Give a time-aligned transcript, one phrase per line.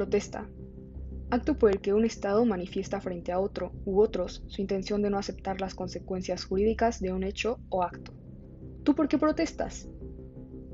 [0.00, 0.48] Protesta.
[1.30, 5.10] Acto por el que un Estado manifiesta frente a otro u otros su intención de
[5.10, 8.14] no aceptar las consecuencias jurídicas de un hecho o acto.
[8.82, 9.90] ¿Tú por qué protestas?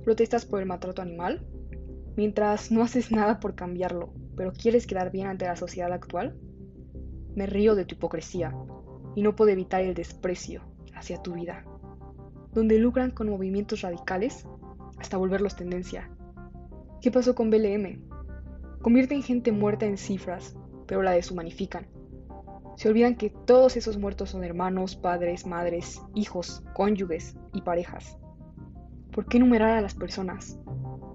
[0.05, 1.45] ¿Protestas por el maltrato animal?
[2.16, 6.38] Mientras no haces nada por cambiarlo, pero quieres quedar bien ante la sociedad actual?
[7.34, 8.55] Me río de tu hipocresía
[9.16, 10.62] y no puedo evitar el desprecio
[10.95, 11.65] hacia tu vida,
[12.52, 14.47] donde lucran con movimientos radicales
[14.98, 16.12] hasta volverlos tendencia.
[17.01, 18.16] ¿Qué pasó con BLM?
[18.83, 21.87] Convierten gente muerta en cifras, pero la deshumanifican.
[22.77, 28.19] Se olvidan que todos esos muertos son hermanos, padres, madres, hijos, cónyuges y parejas.
[29.12, 30.59] ¿Por qué enumerar a las personas?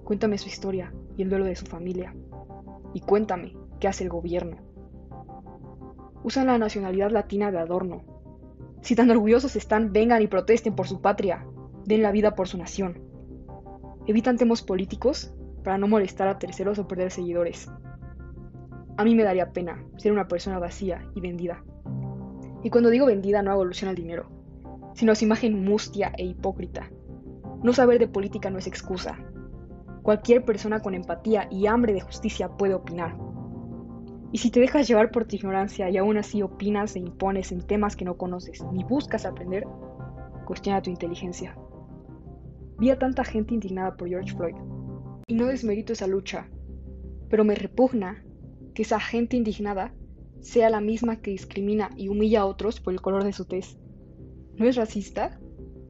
[0.04, 2.14] Cuéntame su historia y el duelo de su familia.
[2.94, 4.56] Y cuéntame qué hace el gobierno.
[6.24, 8.02] Usan la nacionalidad latina de adorno.
[8.80, 11.46] Si tan orgullosos están, vengan y protesten por su patria.
[11.86, 13.00] Den la vida por su nación.
[14.06, 17.70] Evitan temas políticos para no molestar a terceros o perder seguidores.
[18.96, 21.64] A mí me daría pena ser una persona vacía y vendida.
[22.62, 24.30] Y cuando digo vendida no hago alusión al dinero,
[24.94, 26.90] sino a su imagen mustia e hipócrita.
[27.62, 29.18] No saber de política no es excusa.
[30.02, 33.16] Cualquier persona con empatía y hambre de justicia puede opinar.
[34.32, 37.62] Y si te dejas llevar por tu ignorancia y aún así opinas e impones en
[37.62, 39.64] temas que no conoces ni buscas aprender,
[40.44, 41.56] cuestiona tu inteligencia.
[42.78, 44.56] Vi a tanta gente indignada por George Floyd,
[45.26, 46.48] y no desmerito esa lucha,
[47.28, 48.24] pero me repugna
[48.74, 49.94] que esa gente indignada
[50.40, 53.78] sea la misma que discrimina y humilla a otros por el color de su tez.
[54.56, 55.40] ¿No es racista?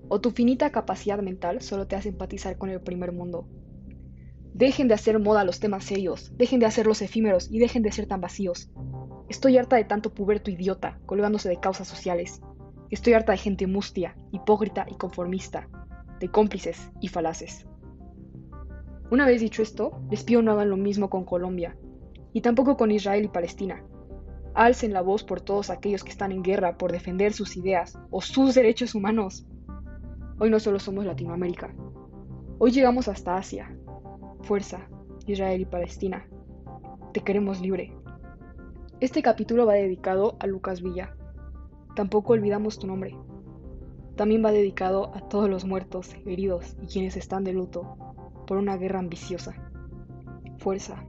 [0.08, 3.48] ¿O tu finita capacidad mental solo te hace empatizar con el primer mundo?
[4.54, 8.06] Dejen de hacer moda los temas serios, dejen de hacerlos efímeros y dejen de ser
[8.06, 8.70] tan vacíos.
[9.30, 12.42] Estoy harta de tanto puberto idiota colgándose de causas sociales.
[12.90, 15.68] Estoy harta de gente mustia, hipócrita y conformista,
[16.20, 17.66] de cómplices y falaces.
[19.12, 21.76] Una vez dicho esto, les pido no hagan lo mismo con Colombia,
[22.32, 23.84] y tampoco con Israel y Palestina.
[24.54, 28.22] Alcen la voz por todos aquellos que están en guerra por defender sus ideas o
[28.22, 29.46] sus derechos humanos.
[30.38, 31.74] Hoy no solo somos Latinoamérica,
[32.58, 33.76] hoy llegamos hasta Asia.
[34.44, 34.88] Fuerza,
[35.26, 36.26] Israel y Palestina.
[37.12, 37.94] Te queremos libre.
[39.00, 41.14] Este capítulo va dedicado a Lucas Villa.
[41.96, 43.14] Tampoco olvidamos tu nombre.
[44.16, 47.98] También va dedicado a todos los muertos, heridos y quienes están de luto
[48.52, 49.54] por una guerra ambiciosa.
[50.58, 51.02] Fuerza.